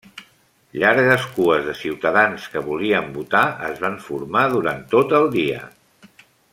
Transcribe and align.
Llargues 0.83 1.27
cues 1.35 1.67
de 1.67 1.75
ciutadans 1.81 2.47
que 2.55 2.65
volien 2.71 3.13
votar 3.19 3.45
es 3.71 3.83
van 3.87 3.99
formar 4.09 4.47
durant 4.57 4.83
tot 4.95 5.19
el 5.21 5.33
dia. 5.41 5.61